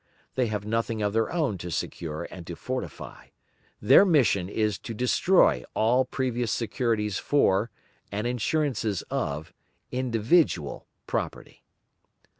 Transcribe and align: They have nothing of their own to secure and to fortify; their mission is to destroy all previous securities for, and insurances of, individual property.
They 0.33 0.47
have 0.47 0.65
nothing 0.65 1.03
of 1.03 1.13
their 1.13 1.31
own 1.31 1.59
to 1.59 1.69
secure 1.69 2.27
and 2.31 2.47
to 2.47 2.55
fortify; 2.55 3.27
their 3.79 4.03
mission 4.03 4.49
is 4.49 4.79
to 4.79 4.95
destroy 4.95 5.63
all 5.75 6.05
previous 6.05 6.51
securities 6.51 7.19
for, 7.19 7.69
and 8.11 8.25
insurances 8.25 9.03
of, 9.11 9.53
individual 9.91 10.87
property. 11.05 11.63